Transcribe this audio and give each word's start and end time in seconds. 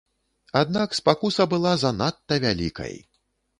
Аднак 0.61 0.95
спакуса 0.99 1.47
была 1.53 1.73
занадта 1.83 2.41
вялікай. 2.49 2.93